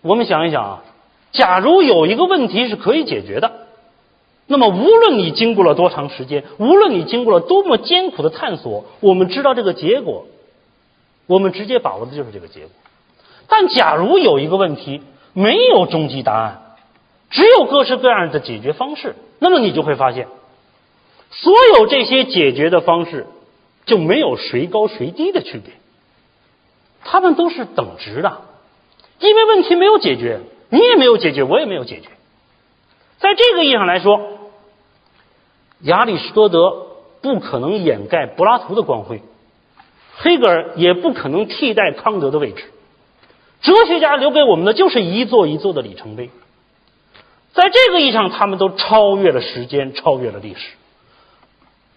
[0.00, 0.84] 我们想一想啊，
[1.32, 3.66] 假如有一个问题是可以解决的，
[4.46, 10.26] 那么无论你经过了多长时间，无论你经过了多么艰苦的探索，我们知道这个结果，
[11.26, 12.70] 我们直接把握的就是这个结果。
[13.48, 15.02] 但假如有一个问题
[15.32, 16.76] 没有终极答案，
[17.30, 20.28] 只有各式各样的解决方式，那么你就会发现，
[21.30, 23.26] 所有这些解决的方式
[23.86, 25.74] 就没有谁高谁低的区别，
[27.04, 28.42] 他们都是等值的。
[29.20, 32.08] 因为问题没有解决，你也没有解决，我也没有解决。
[33.18, 34.20] 在这个意义上来说，
[35.80, 36.86] 亚里士多德
[37.22, 39.22] 不可能掩盖柏拉图的光辉，
[40.16, 42.70] 黑格尔也不可能替代康德的位置。
[43.64, 46.30] 哲学家留给我们的就是一座一座的里程碑。
[47.52, 50.76] 在这个意义上，他们都超越了时间，超越了历史。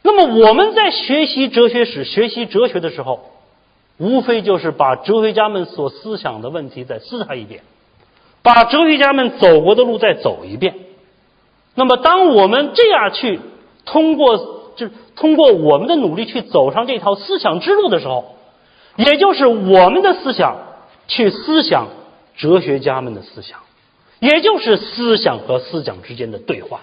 [0.01, 3.31] 那么我们在学习哲学史、学习哲学的时候，
[3.97, 7.63] 无非就是把哲学家们所思想的问题再思考一遍，
[8.43, 10.75] 把哲学家们走过的路再走一遍。
[11.75, 13.41] 那么，当我们这样去
[13.85, 14.37] 通过，
[14.77, 18.35] 就通过我们的努力去走上这条思想之路的时候，
[18.95, 20.66] 也就是我们的思想
[21.07, 21.87] 去思想
[22.35, 23.59] 哲学家们的思想，
[24.19, 26.81] 也就是思想和思想之间的对话。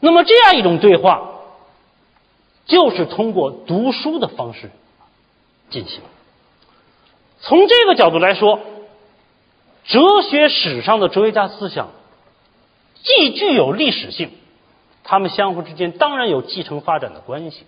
[0.00, 1.28] 那么，这样一种对话。
[2.66, 4.70] 就是通过读书的方式
[5.70, 6.02] 进行。
[7.40, 8.60] 从这个角度来说，
[9.86, 11.90] 哲学史上的哲学家思想
[13.02, 14.30] 既具有历史性，
[15.02, 17.66] 他们相互之间当然有继承发展的关系。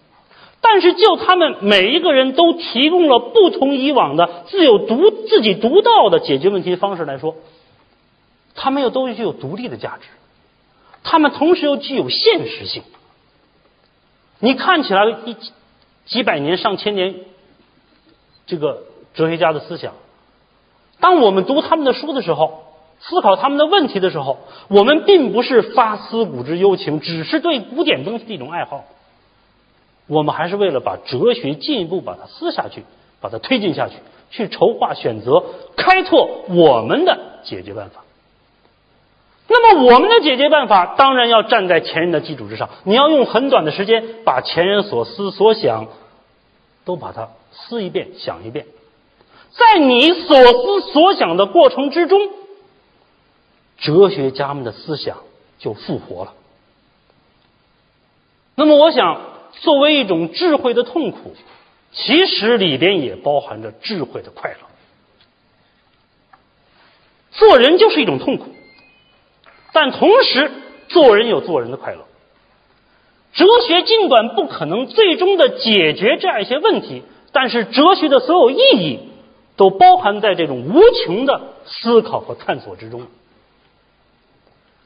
[0.64, 7.34] 但是，就他们每一个人都提供了不同以往的自有独自己独到的解决问题的方式来说，
[8.54, 10.06] 他们又都具有独立的价值，
[11.02, 12.84] 他们同时又具有现实性。
[14.38, 15.36] 你看起来一
[16.06, 17.16] 几百年、上千年，
[18.46, 18.84] 这个
[19.14, 19.94] 哲学家的思想，
[21.00, 22.62] 当我们读他们的书的时候，
[23.00, 24.38] 思考他们的问题的时候，
[24.68, 28.84] 我们并不是发思古之幽情，只是对古典东西的一种爱好，
[30.06, 32.84] 我们还是为了把哲学进一步把它撕下去，
[33.20, 33.94] 把它推进下去，
[34.30, 35.44] 去筹划、选择、
[35.76, 38.02] 开拓我们的解决办法。
[39.48, 42.70] 那么，我们的解决办法当然要站在前人的基础之上。
[42.84, 45.88] 你要用很短的时间把前人所思所想
[46.84, 48.66] 都把它思一遍、想一遍，
[49.50, 52.18] 在你所思所想的过程之中，
[53.78, 55.18] 哲学家们的思想
[55.58, 56.32] 就复活了。
[58.54, 59.20] 那么，我想，
[59.60, 61.34] 作为一种智慧的痛苦，
[61.92, 64.56] 其实里边也包含着智慧的快乐。
[67.32, 68.46] 做人就是一种痛苦。
[69.72, 70.50] 但同时，
[70.88, 72.04] 做人有做人的快乐。
[73.32, 78.98] 哲学尽管不可能最终的解决这样一些问题，但是哲学的所有意义
[79.56, 83.06] 都包含在这种无穷的思考和探索之中。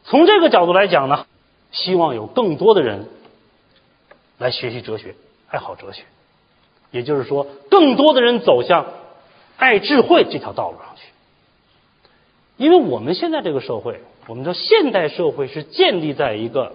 [0.05, 1.27] 从这个角度来讲呢，
[1.73, 3.09] 希望有更多的人
[4.39, 5.14] 来学习哲学，
[5.49, 6.03] 爱好哲学。
[6.91, 8.87] 也就是说，更多的人走向
[9.57, 11.03] 爱智慧这条道路上去。
[12.57, 14.01] 因为我们现在这个社会。
[14.28, 16.74] 我们说，现代社会是建立在一个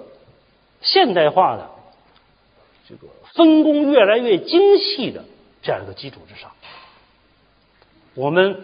[0.81, 1.69] 现代化的
[2.87, 5.25] 这个分工越来越精细的
[5.61, 6.51] 这样一个基础之上。
[8.15, 8.63] 我们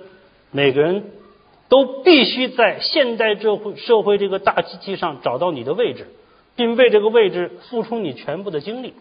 [0.51, 1.11] 每个人
[1.67, 6.07] 都必须在现代社会社会这个大机器上找到你的位置，
[6.57, 8.93] 并为这个位置付出你全部的精力。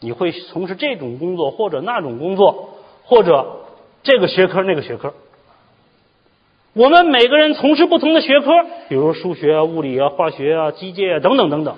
[0.00, 2.70] 你会从事这种工作，或者那种工作，
[3.04, 3.66] 或者
[4.02, 5.12] 这个学科那个学科。
[6.72, 8.50] 我们每个人从事不同的学科，
[8.88, 11.76] 比如数学啊、物理啊、化学啊、机械啊等等等等，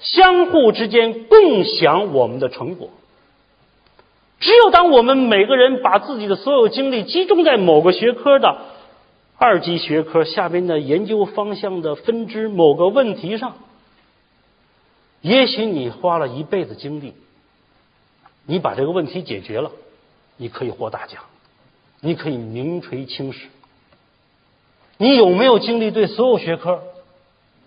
[0.00, 2.90] 相互之间共享我们的成果。
[4.40, 8.58] 只有当我们每个人把自己的所有精力集中在某个学科的
[9.36, 13.54] 二级学科下边的研究方向的分支某个问题上，
[15.28, 17.12] 也许你花了一辈子精力，
[18.46, 19.70] 你把这个问题解决了，
[20.38, 21.22] 你可以获大奖，
[22.00, 23.48] 你可以名垂青史。
[24.96, 26.82] 你有没有精力对所有学科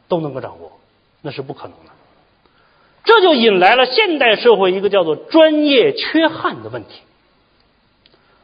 [0.08, 0.72] 都能够掌握？
[1.22, 1.92] 那是不可能的。
[3.04, 7.02] 这就引来了现代社会一个叫做专业缺憾的问题。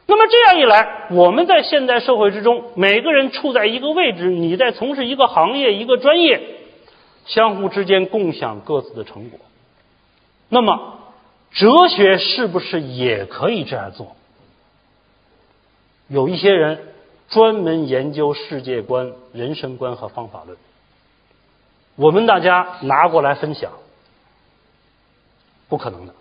[0.06, 6.40] 那么这样一来，我们在现代社会之中，每个人处在一个位置，你在从事一个行业、一个专业，
[7.28, 9.38] 相互之间共享各自的成果。
[10.48, 10.98] 那么，
[11.52, 14.16] 哲学是不是也可以这样做？
[16.08, 16.84] 有一些人。
[17.30, 20.56] 专门研究世界观、人生观和方法论，
[21.94, 23.72] 我们大家拿过来分享，
[25.68, 26.14] 不可能的。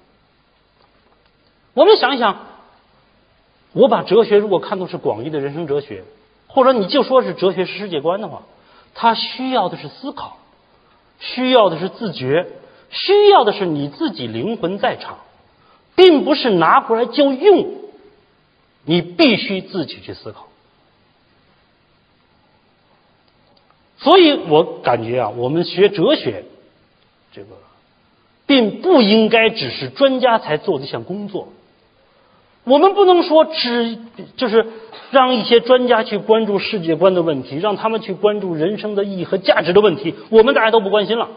[1.73, 2.39] 我们想一想，
[3.71, 6.03] 我把哲学如果看作是广义的人生哲学，
[6.47, 8.41] 或者你就说是哲学是世界观的话，
[8.93, 10.35] 它需要的是思考，
[11.19, 12.47] 需要的是自觉，
[12.89, 15.19] 需要的是你自己灵魂在场，
[15.95, 17.73] 并不是拿过来就用，
[18.85, 20.47] 你必须自己去思考。
[23.99, 26.45] 所以我感觉啊，我们学哲学，
[27.33, 27.47] 这个
[28.45, 31.49] 并不应该只是专家才做的一项工作。
[32.67, 33.97] 我们不能说只
[34.35, 34.67] 就是
[35.11, 41.29] 让一些专家去关注世界观的问题，让他们去关注人生的意义和价值的问题，我们大家都不关心了。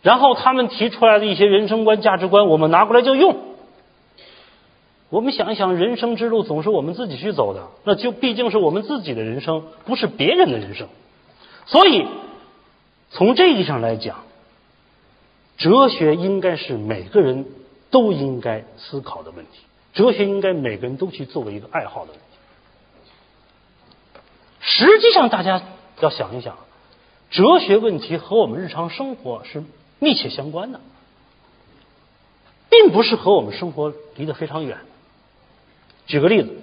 [0.00, 3.36] 然后他们提出来的一些人生观、价值观，我们拿过来就用。
[5.10, 10.88] 我们想一想，人生之路总是我们自己去走的，那就毕竟是我们自己的人生，不是别人的人生。
[11.66, 12.06] 所以，
[13.10, 14.22] 从这意义上来讲，
[15.58, 17.44] 哲学应该是每个人
[17.90, 19.60] 都应该思考的问题。
[19.92, 22.24] 哲学应该每个人都去作为一个爱好的问题。
[24.60, 25.62] 实际上，大家
[26.00, 26.58] 要想一想，
[27.30, 29.64] 哲学问题和我们日常生活是
[29.98, 30.80] 密切相关的，
[32.68, 34.78] 并不是和我们生活离得非常远。
[36.06, 36.56] 举个例子，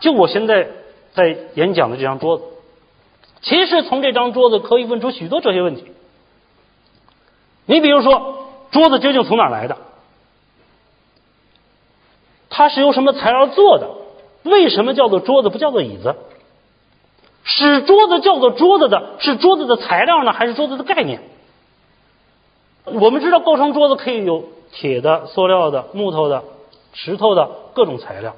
[0.00, 0.68] 就我现在
[1.14, 2.44] 在演讲的这张桌子，
[3.42, 5.84] 其实从这张桌子可以问出许多哲学问题。
[7.66, 8.41] 你比如说，
[8.72, 9.76] 桌子究竟从哪来的？
[12.50, 13.88] 它是由什么材料做的？
[14.42, 16.16] 为什么叫做桌子不叫做椅子？
[17.44, 21.22] 使桌子叫做桌子的是桌子的材料呢，还是桌子的概念？
[22.84, 26.42] 我们知道，构成桌子可以有铁的、塑料的、木头的。
[26.94, 28.36] 石头的各种材料，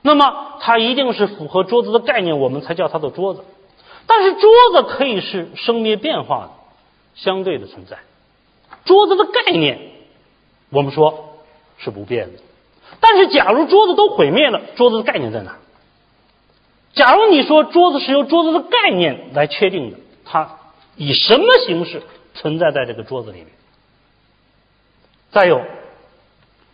[0.00, 3.44] 那么它一定是符合桌子的概念，我们才叫它做桌子。
[4.06, 6.50] 但是桌子可以是生灭变化的、
[7.16, 7.98] 相对的存在。
[8.86, 9.78] 桌子的概念，
[10.70, 11.40] 我们说
[11.76, 12.38] 是不变的。
[13.00, 15.58] 但是假如桌子都毁灭了，桌子的概念在哪？
[16.94, 20.58] 假如你说桌子是由桌子的概念来确定的，它
[20.96, 23.48] 以什么形式存在在这个桌子里面？
[25.30, 25.60] 再有，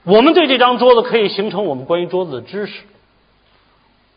[0.04, 2.82] 我们对这张桌子可以形成我们关于桌子的知识。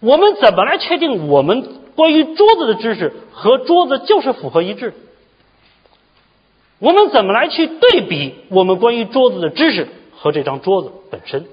[0.02, 4.94] 我们怎么来确定我们关于桌子的知识和桌子就是符合一致？
[6.80, 11.46] 我们怎么来去对比我们关于桌子的知识和这张桌子本身？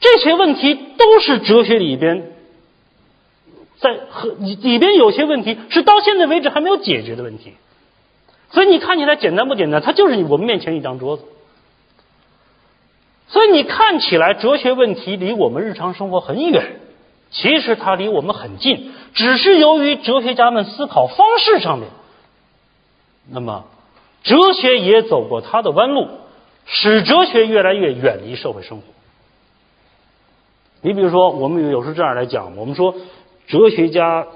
[0.00, 2.32] 这些问题都是哲学里边。
[3.80, 7.52] 在和里里边有些问题是到现在为止还没有解决的问题，
[8.50, 9.80] 所以你看起来简单不简单？
[9.80, 11.22] 它就是我们面前一张桌子。
[13.28, 16.80] 所以你看起来哲学问题离我们日常生活很远，
[17.30, 21.88] 其实它离我们很近，只是由于哲学家们思考方式上面，
[23.30, 23.66] 那么
[24.28, 26.06] 哲学也走过它的弯路，
[26.66, 28.84] 使哲学越来越远离社会生活。
[30.82, 32.94] 你比如说，我们有时候这样来讲，我们说。
[33.48, 34.26] 哲学家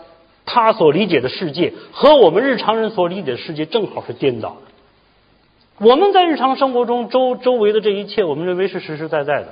[0.46, 5.86] 他所理解的世界和我们日常人所理解的世界正好是颠倒的。
[5.86, 9.48] 我们在日常生活中周周围的这一切，我们认为是实实在在的，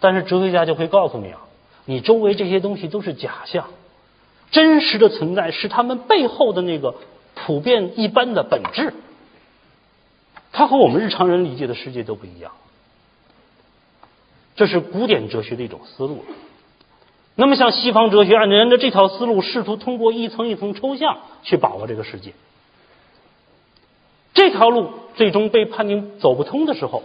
[0.00, 1.40] 但是哲学家就会告诉你啊，
[1.84, 3.66] 你周围这些东西都是假象，
[4.50, 6.94] 真实的存在是他们背后的那个
[7.34, 8.94] 普遍一般的本质。
[10.52, 12.52] 它和我们日常人理解的世界都不一样，
[14.54, 16.24] 这是古典哲学的一种思路。
[17.34, 22.34] 那么，像西方哲学按照这条思路，试图通过一层一层抽象去把握这个世界。
[24.34, 27.02] 这条路最终被判定走不通的时候，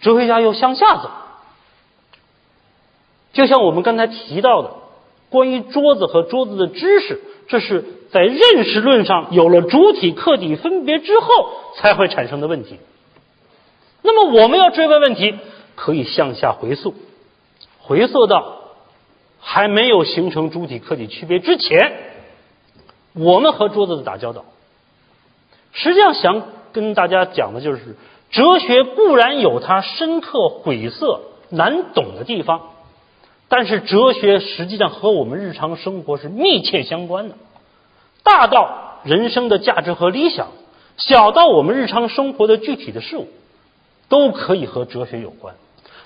[0.00, 1.10] 哲学家又向下走。
[3.32, 4.74] 就像我们刚才提到的，
[5.30, 11.26] 关于桌子和桌子的知识，这是在认识论上有了主体客体分别之后
[11.76, 12.78] 才会产生的问题。
[14.02, 15.34] 那么，我们要追问问题，
[15.74, 16.94] 可以向下回溯，
[17.80, 18.54] 回溯到。
[19.48, 21.92] 还没有形成主体客体区别之前，
[23.12, 24.44] 我们和桌子的打交道，
[25.72, 26.42] 实际上想
[26.72, 27.94] 跟大家讲的就是，
[28.32, 32.70] 哲学固然有它深刻晦涩难懂的地方，
[33.46, 37.36] 但是哲学实际上和我们日常生活是密切相关的，
[38.26, 40.48] 大到人生的价值和理想，
[40.96, 43.28] 小到我们日常生活的具体的事物，
[44.08, 45.54] 都可以和哲学有关，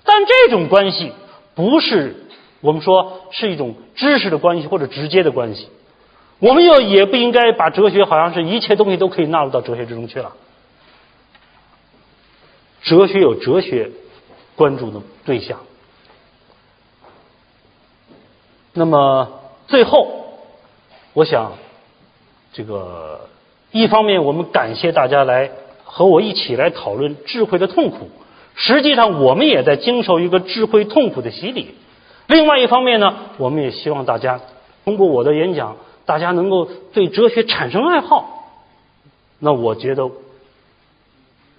[0.04, 1.12] 但这种关系
[1.54, 2.26] 不是。
[2.60, 5.70] 我们说是一种知识的关系或者直接的关系，
[6.40, 10.32] 我们又也不应该把哲学好像是一切东西都可以纳入到哲学之中去了。
[12.82, 13.92] 哲学有哲学
[14.56, 15.60] 关注的对象。
[18.74, 20.34] 那么最后，
[21.14, 21.52] 我想
[22.53, 23.28] 这个
[23.70, 25.51] 一方面我们感谢大家来
[25.84, 28.11] 和我一起来讨论智慧的痛苦，
[28.55, 31.74] 实际上我们也在经受一个智慧痛苦的洗礼。
[32.26, 34.40] 另外一方面呢，我们也希望大家
[34.84, 35.76] 通过我的演讲，
[36.07, 38.36] 大家能够对哲学产生爱好。
[39.38, 40.11] 那我觉得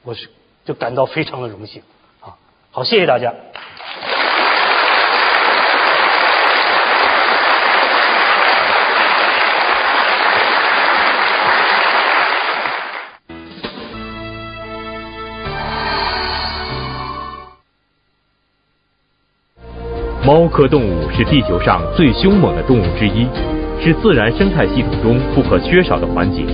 [0.04, 0.30] 我是
[0.66, 1.82] 就感到非常的荣幸
[2.22, 2.38] 啊！
[2.72, 3.34] 好，谢谢大家。
[20.24, 23.26] 猫科动物是地球上最凶猛的动物之一，
[23.80, 26.46] 是自然生态系统中不可缺少的环节。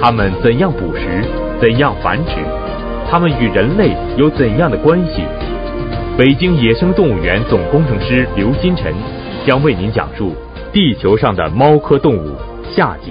[0.00, 1.24] 它们怎样捕食？
[1.60, 2.36] 怎样繁殖？
[3.10, 5.22] 它们与人类有怎样的关系？
[6.16, 8.94] 北京野生动物园总工程师刘金晨
[9.44, 10.32] 将为您讲述
[10.72, 12.36] 地球上的猫科动物
[12.70, 13.10] 下集。